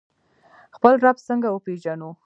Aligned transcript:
خپل 0.75 0.93
رب 1.05 1.17
څنګه 1.27 1.47
وپیژنو؟ 1.51 2.09